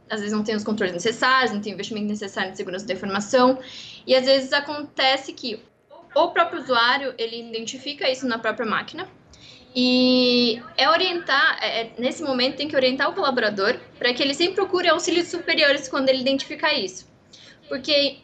[0.09, 2.93] às vezes não tem os controles necessários, não tem o investimento necessário em segurança da
[2.93, 3.57] informação,
[4.05, 5.61] e às vezes acontece que
[6.15, 9.07] o próprio usuário ele identifica isso na própria máquina
[9.75, 14.33] e é orientar, é, é nesse momento tem que orientar o colaborador para que ele
[14.33, 17.07] sempre procure auxílios superiores quando ele identificar isso,
[17.67, 18.17] porque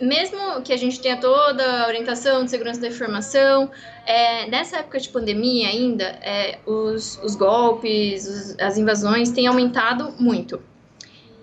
[0.00, 3.70] mesmo que a gente tenha toda a orientação de segurança da informação,
[4.06, 10.14] é, nessa época de pandemia ainda, é, os, os golpes, os, as invasões têm aumentado
[10.18, 10.62] muito.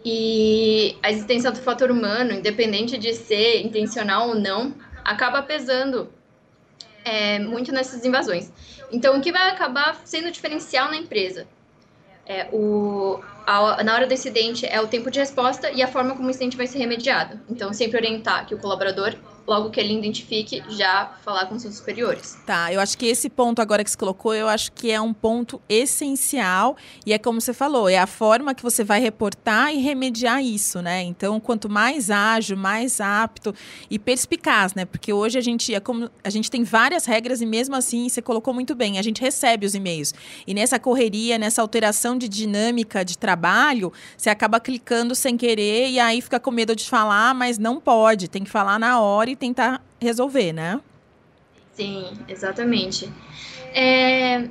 [0.03, 6.09] E a existência do fator humano, independente de ser intencional ou não, acaba pesando
[7.05, 8.51] é, muito nessas invasões.
[8.91, 11.47] Então, o que vai acabar sendo diferencial na empresa?
[12.25, 16.15] É, o, a, na hora do incidente é o tempo de resposta e a forma
[16.15, 17.39] como o incidente vai ser remediado.
[17.47, 19.15] Então, sempre orientar que o colaborador
[19.47, 22.37] logo que ele identifique, já falar com seus superiores.
[22.45, 25.13] Tá, eu acho que esse ponto agora que você colocou, eu acho que é um
[25.13, 29.77] ponto essencial e é como você falou, é a forma que você vai reportar e
[29.77, 31.03] remediar isso, né?
[31.03, 33.53] Então, quanto mais ágil, mais apto
[33.89, 34.85] e perspicaz, né?
[34.85, 38.21] Porque hoje a gente é como a gente tem várias regras e mesmo assim, você
[38.21, 40.13] colocou muito bem, a gente recebe os e-mails.
[40.47, 45.99] E nessa correria, nessa alteração de dinâmica de trabalho, você acaba clicando sem querer e
[45.99, 49.34] aí fica com medo de falar, mas não pode, tem que falar na hora e
[49.35, 50.79] tentar resolver, né?
[51.73, 53.11] Sim, exatamente.
[53.73, 54.47] É,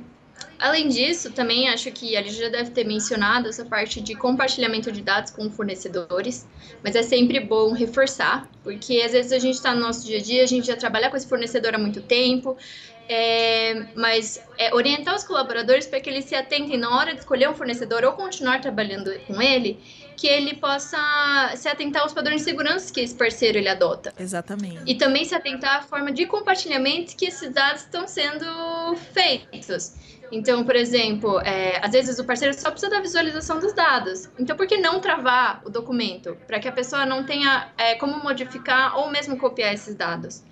[0.59, 4.91] além disso, também acho que a gente já deve ter mencionado essa parte de compartilhamento
[4.91, 6.47] de dados com fornecedores,
[6.83, 10.21] mas é sempre bom reforçar, porque às vezes a gente está no nosso dia a
[10.21, 12.55] dia, a gente já trabalha com esse fornecedor há muito tempo,
[13.07, 17.49] é, mas é, orientar os colaboradores para que eles se atentem na hora de escolher
[17.49, 19.79] um fornecedor ou continuar trabalhando com ele,
[20.15, 20.97] que ele possa
[21.55, 24.13] se atentar aos padrões de segurança que esse parceiro ele adota.
[24.19, 24.81] Exatamente.
[24.85, 29.93] E também se atentar à forma de compartilhamento que esses dados estão sendo feitos.
[30.31, 34.29] Então, por exemplo, é, às vezes o parceiro só precisa da visualização dos dados.
[34.39, 36.37] Então, por que não travar o documento?
[36.47, 40.43] Para que a pessoa não tenha é, como modificar ou mesmo copiar esses dados.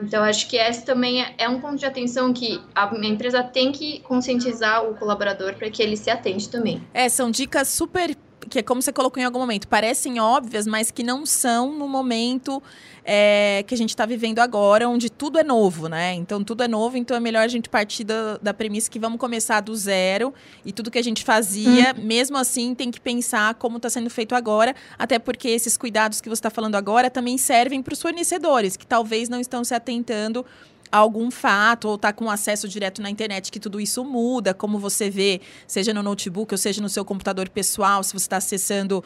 [0.00, 3.72] Então, acho que esse também é, é um ponto de atenção que a empresa tem
[3.72, 6.82] que conscientizar o colaborador para que ele se atente também.
[6.92, 8.16] É, são dicas super
[8.48, 11.88] que é como você colocou em algum momento, parecem óbvias, mas que não são no
[11.88, 12.62] momento
[13.04, 16.14] é, que a gente está vivendo agora, onde tudo é novo, né?
[16.14, 19.18] Então, tudo é novo, então é melhor a gente partir da, da premissa que vamos
[19.18, 20.32] começar do zero
[20.64, 22.02] e tudo que a gente fazia, hum.
[22.02, 26.28] mesmo assim, tem que pensar como está sendo feito agora, até porque esses cuidados que
[26.28, 30.44] você está falando agora também servem para os fornecedores, que talvez não estão se atentando
[30.92, 35.08] algum fato ou está com acesso direto na internet, que tudo isso muda, como você
[35.08, 39.02] vê, seja no notebook ou seja no seu computador pessoal, se você está acessando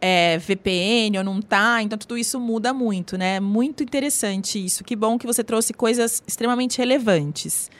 [0.00, 3.40] é, VPN ou não está, então tudo isso muda muito, né?
[3.40, 4.84] Muito interessante isso.
[4.84, 7.70] Que bom que você trouxe coisas extremamente relevantes.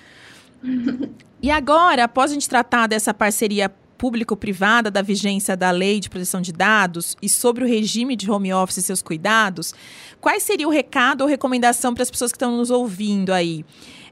[1.43, 3.71] e agora, após a gente tratar dessa parceria
[4.01, 8.51] público-privada da vigência da Lei de Proteção de Dados e sobre o regime de home
[8.51, 9.75] office e seus cuidados,
[10.19, 13.63] quais seria o recado ou recomendação para as pessoas que estão nos ouvindo aí?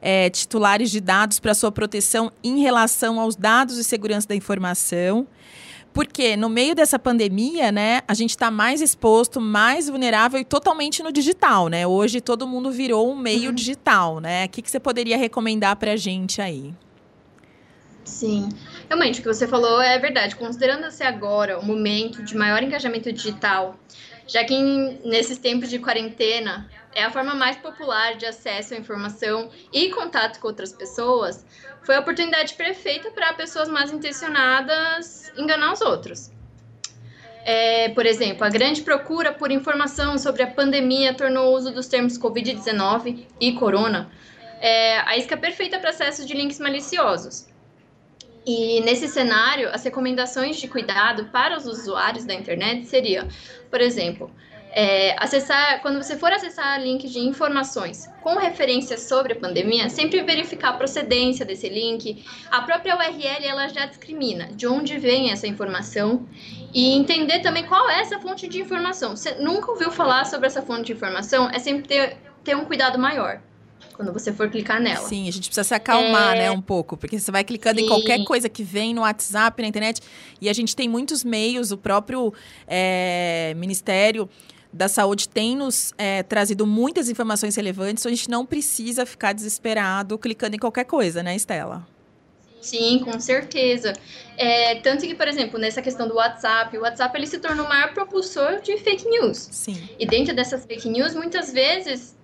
[0.03, 5.27] É, titulares de dados para sua proteção em relação aos dados de segurança da informação.
[5.90, 11.03] Porque no meio dessa pandemia, né, a gente está mais exposto, mais vulnerável e totalmente
[11.03, 11.87] no digital, né?
[11.87, 13.55] Hoje todo mundo virou um meio uhum.
[13.55, 14.44] digital, né?
[14.44, 16.74] O que, que você poderia recomendar para a gente aí?
[18.05, 18.48] Sim,
[18.88, 20.35] realmente o que você falou é verdade.
[20.35, 23.79] Considerando-se agora o momento de maior engajamento digital,
[24.27, 28.77] já que em, nesses tempos de quarentena é a forma mais popular de acesso à
[28.77, 31.44] informação e contato com outras pessoas,
[31.83, 36.31] foi a oportunidade perfeita para pessoas mais intencionadas enganar os outros.
[37.44, 41.87] É, por exemplo, a grande procura por informação sobre a pandemia tornou o uso dos
[41.87, 44.11] termos Covid-19 e Corona
[44.61, 47.47] é, a isca perfeita para acesso de links maliciosos.
[48.46, 53.29] E nesse cenário, as recomendações de cuidado para os usuários da internet seriam,
[53.70, 54.31] por exemplo,
[54.70, 60.22] é, acessar, quando você for acessar link de informações com referências sobre a pandemia, sempre
[60.22, 62.24] verificar a procedência desse link.
[62.51, 66.29] A própria URL ela já discrimina de onde vem essa informação
[66.72, 69.16] e entender também qual é essa fonte de informação.
[69.16, 72.98] Você nunca ouviu falar sobre essa fonte de informação, é sempre ter, ter um cuidado
[72.98, 73.40] maior
[73.98, 75.08] quando você for clicar nela.
[75.08, 76.42] Sim, a gente precisa se acalmar, é...
[76.42, 77.84] né, um pouco, porque você vai clicando Sim.
[77.84, 80.00] em qualquer coisa que vem no WhatsApp, na internet,
[80.40, 82.32] e a gente tem muitos meios, o próprio
[82.68, 84.30] é, Ministério
[84.72, 89.32] da Saúde tem nos é, trazido muitas informações relevantes, então a gente não precisa ficar
[89.32, 91.84] desesperado clicando em qualquer coisa, né, Estela?
[92.61, 93.94] Sim, com certeza.
[94.37, 97.68] É, tanto que, por exemplo, nessa questão do WhatsApp, o WhatsApp ele se tornou o
[97.68, 99.48] maior propulsor de fake news.
[99.50, 99.88] Sim.
[99.98, 102.16] E dentro dessas fake news, muitas vezes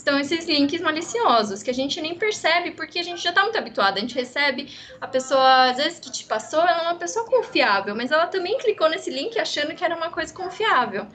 [0.00, 3.56] estão esses links maliciosos que a gente nem percebe porque a gente já está muito
[3.56, 3.98] habituado.
[3.98, 4.68] A gente recebe
[5.00, 8.58] a pessoa, às vezes, que te passou, ela é uma pessoa confiável, mas ela também
[8.58, 11.06] clicou nesse link achando que era uma coisa confiável.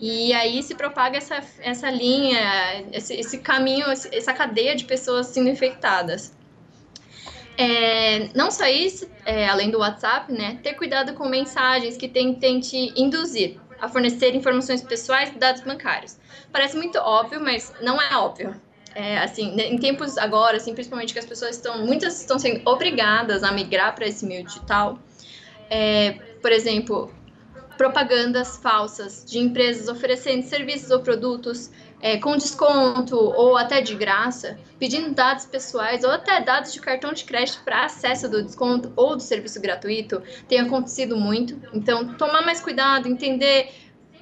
[0.00, 5.48] E aí se propaga essa, essa linha, esse, esse caminho, essa cadeia de pessoas sendo
[5.48, 6.32] infectadas.
[7.56, 12.60] É, não só isso, é, além do WhatsApp, né, ter cuidado com mensagens que tentem
[12.60, 16.16] te induzir a fornecer informações pessoais e dados bancários.
[16.58, 18.52] Parece muito óbvio, mas não é óbvio.
[18.92, 22.68] É, assim, né, em tempos agora, assim, principalmente que as pessoas estão, muitas estão sendo
[22.68, 24.98] obrigadas a migrar para esse meio digital.
[25.70, 27.14] É, por exemplo,
[27.76, 34.58] propagandas falsas de empresas oferecendo serviços ou produtos é, com desconto ou até de graça,
[34.80, 39.14] pedindo dados pessoais ou até dados de cartão de crédito para acesso do desconto ou
[39.14, 41.56] do serviço gratuito, tem acontecido muito.
[41.72, 43.72] Então, tomar mais cuidado, entender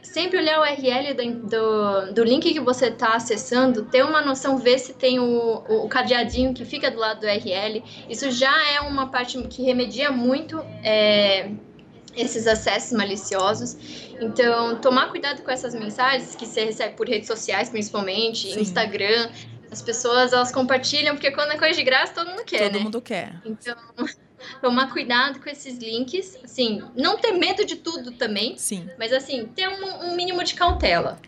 [0.06, 4.56] sempre olhar o URL do, do, do link que você está acessando, ter uma noção,
[4.56, 7.82] ver se tem o, o, cadeadinho que fica do lado do URL.
[8.08, 11.50] Isso já é uma parte que remedia muito é,
[12.16, 13.76] esses acessos maliciosos.
[14.20, 18.60] Então, tomar cuidado com essas mensagens que você recebe por redes sociais, principalmente, Sim.
[18.60, 19.28] Instagram.
[19.70, 22.72] As pessoas, elas compartilham, porque quando é coisa de graça, todo mundo quer, todo né?
[22.72, 23.42] Todo mundo quer.
[23.44, 23.76] Então,
[24.60, 26.38] tomar cuidado com esses links.
[26.42, 28.56] Assim, não ter medo de tudo também.
[28.56, 28.88] Sim.
[28.98, 31.18] Mas, assim, ter um, um mínimo de cautela.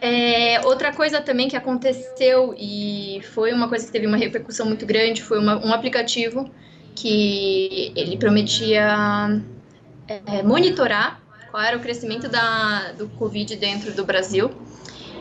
[0.00, 4.84] É, outra coisa também que aconteceu e foi uma coisa que teve uma repercussão muito
[4.84, 6.50] grande foi uma, um aplicativo
[6.94, 9.40] que ele prometia
[10.06, 14.50] é, monitorar qual era o crescimento da, do Covid dentro do Brasil.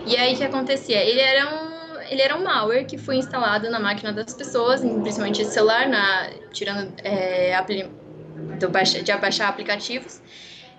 [0.06, 1.02] E aí o que acontecia?
[1.02, 1.73] Ele era um
[2.14, 6.94] ele era um malware que foi instalado na máquina das pessoas, principalmente celular, na, tirando
[7.04, 7.54] é,
[8.60, 10.22] do baixa, de abaixar aplicativos.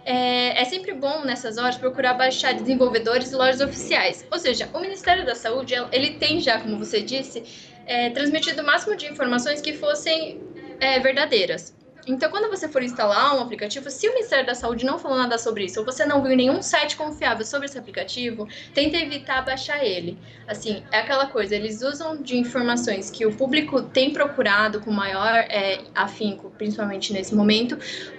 [0.04, 4.26] É, é, sempre bom nessas horas procurar baixar desenvolvedores e lojas oficiais.
[4.30, 7.42] Ou seja, o Ministério da Saúde ele tem já, como você disse,
[7.86, 10.40] é, transmitido o máximo de informações que fossem
[10.78, 11.74] é, verdadeiras.
[12.06, 15.38] Então, quando você for instalar um aplicativo, se o Ministério da Saúde não falou nada
[15.38, 19.84] sobre isso, ou você não viu nenhum site confiável sobre esse aplicativo, tente evitar baixar
[19.84, 20.18] ele.
[20.46, 25.34] Assim, é aquela coisa, eles usam de informações que o público tem procurado com maior
[25.34, 27.78] é, afinco, principalmente nesse momento,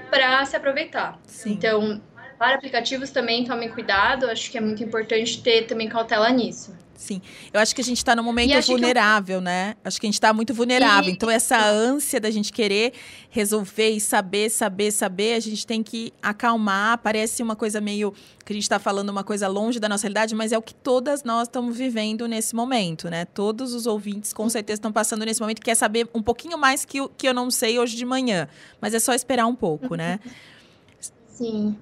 [0.10, 1.20] para se aproveitar.
[1.26, 1.52] Sim.
[1.54, 2.02] Então,
[2.38, 6.74] Para aplicativos também tomem cuidado, acho que é muito importante ter também cautela nisso.
[6.98, 7.22] Sim,
[7.54, 9.42] eu acho que a gente está num momento vulnerável, eu...
[9.42, 9.76] né?
[9.84, 11.10] Acho que a gente está muito vulnerável.
[11.10, 11.14] E...
[11.14, 12.94] Então, essa ânsia da gente querer
[13.30, 16.98] resolver e saber, saber, saber, a gente tem que acalmar.
[17.00, 18.14] Parece uma coisa meio
[18.46, 20.74] que a gente está falando uma coisa longe da nossa realidade, mas é o que
[20.74, 23.26] todas nós estamos vivendo nesse momento, né?
[23.26, 27.06] Todos os ouvintes com certeza estão passando nesse momento, quer saber um pouquinho mais que,
[27.18, 28.48] que eu não sei hoje de manhã.
[28.80, 30.20] Mas é só esperar um pouco, né?
[31.28, 31.76] Sim.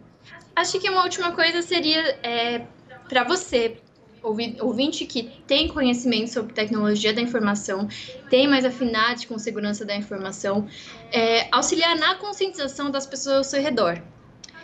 [0.56, 2.66] Acho que uma última coisa seria é,
[3.10, 3.78] para você,
[4.22, 7.88] ouvinte que tem conhecimento sobre tecnologia da informação,
[8.30, 10.68] tem mais afinidade com segurança da informação,
[11.12, 14.02] é, auxiliar na conscientização das pessoas ao seu redor.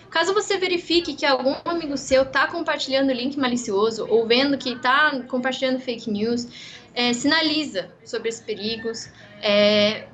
[0.10, 5.22] Caso você verifique que algum amigo seu está compartilhando link malicioso ou vendo que está
[5.28, 6.48] compartilhando fake news,
[6.94, 9.10] é, sinaliza sobre esses perigos,
[9.42, 10.06] é,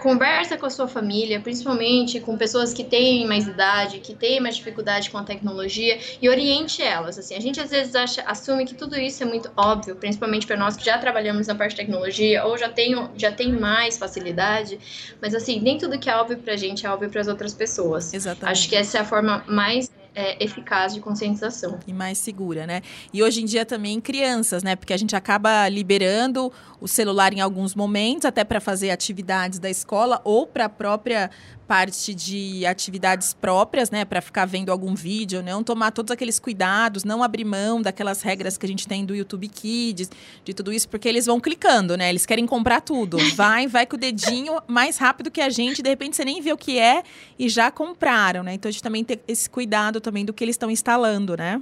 [0.00, 4.56] conversa com a sua família, principalmente com pessoas que têm mais idade, que têm mais
[4.56, 7.18] dificuldade com a tecnologia e oriente elas.
[7.18, 10.56] Assim, a gente às vezes acha, assume que tudo isso é muito óbvio, principalmente para
[10.56, 14.78] nós que já trabalhamos na parte de tecnologia ou já tem, já tem mais facilidade,
[15.20, 17.54] mas assim, nem tudo que é óbvio para a gente é óbvio para as outras
[17.54, 18.12] pessoas.
[18.12, 18.52] Exatamente.
[18.52, 21.78] Acho que essa é a forma mais é, eficaz de conscientização.
[21.86, 22.82] E mais segura, né?
[23.12, 24.76] E hoje em dia também crianças, né?
[24.76, 29.68] Porque a gente acaba liberando o celular em alguns momentos, até para fazer atividades da
[29.68, 31.30] escola ou para a própria
[31.66, 37.04] parte de atividades próprias, né, para ficar vendo algum vídeo, não tomar todos aqueles cuidados,
[37.04, 40.10] não abrir mão daquelas regras que a gente tem do YouTube Kids,
[40.44, 42.08] de tudo isso, porque eles vão clicando, né?
[42.08, 43.16] Eles querem comprar tudo.
[43.34, 46.52] Vai, vai com o dedinho mais rápido que a gente, de repente você nem vê
[46.52, 47.02] o que é
[47.38, 48.54] e já compraram, né?
[48.54, 51.60] Então a gente também tem esse cuidado também do que eles estão instalando, né?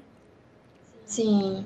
[1.07, 1.65] Sim.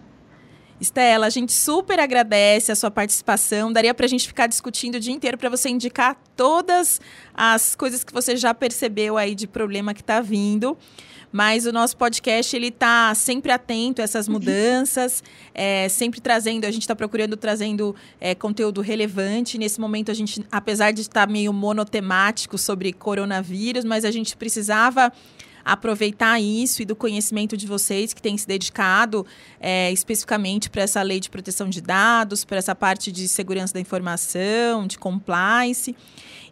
[0.80, 3.72] Estela, a gente super agradece a sua participação.
[3.72, 7.00] Daria para a gente ficar discutindo o dia inteiro para você indicar todas
[7.34, 10.76] as coisas que você já percebeu aí de problema que está vindo.
[11.32, 15.22] Mas o nosso podcast ele está sempre atento a essas mudanças,
[15.52, 16.64] é, sempre trazendo.
[16.64, 19.58] A gente está procurando trazendo é, conteúdo relevante.
[19.58, 25.12] Nesse momento a gente, apesar de estar meio monotemático sobre coronavírus, mas a gente precisava
[25.66, 29.26] aproveitar isso e do conhecimento de vocês que têm se dedicado
[29.58, 33.80] é, especificamente para essa lei de proteção de dados, para essa parte de segurança da
[33.80, 35.96] informação, de compliance.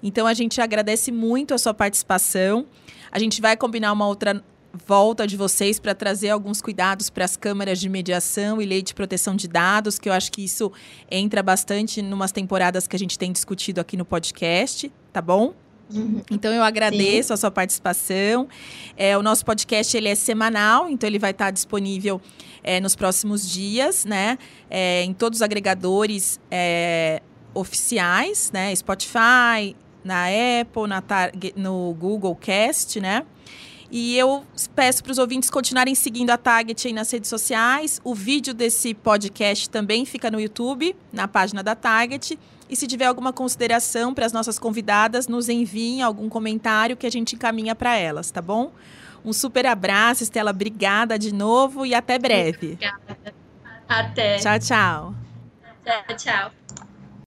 [0.03, 2.67] Então a gente agradece muito a sua participação.
[3.13, 4.43] A gente vai combinar uma outra
[4.85, 8.93] volta de vocês para trazer alguns cuidados para as câmaras de mediação e lei de
[8.93, 10.73] proteção de dados, que eu acho que isso
[11.09, 15.55] entra bastante em umas temporadas que a gente tem discutido aqui no podcast, tá bom?
[15.93, 16.23] Uhum.
[16.31, 17.35] Então eu agradeço Sim.
[17.35, 18.49] a sua participação.
[18.97, 22.21] É, o nosso podcast ele é semanal, então ele vai estar disponível
[22.63, 24.39] é, nos próximos dias, né?
[24.71, 27.21] É, em todos os agregadores é,
[27.53, 28.75] oficiais, né?
[28.75, 30.27] Spotify, na
[30.61, 31.03] Apple, na
[31.57, 33.25] no Google Cast, né?
[33.91, 38.01] E eu peço para os ouvintes continuarem seguindo a Target aí nas redes sociais.
[38.03, 42.37] O vídeo desse podcast também fica no YouTube, na página da Target.
[42.69, 47.11] E se tiver alguma consideração para as nossas convidadas, nos enviem algum comentário que a
[47.11, 48.73] gente encaminha para elas, tá bom?
[49.25, 50.51] Um super abraço, Estela.
[50.51, 52.73] Obrigada de novo e até breve.
[52.73, 53.35] Obrigada.
[53.89, 54.39] Até.
[54.39, 55.15] Tchau, tchau.
[55.85, 56.64] Tchau, tchau.